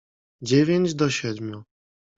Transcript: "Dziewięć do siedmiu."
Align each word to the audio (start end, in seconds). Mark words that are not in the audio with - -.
"Dziewięć 0.41 0.93
do 0.95 1.09
siedmiu." 1.09 1.63